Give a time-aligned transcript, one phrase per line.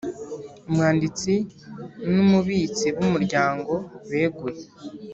[0.67, 1.33] Umwanditsi
[2.13, 3.73] numubitsi bumuryango
[4.09, 4.63] beguye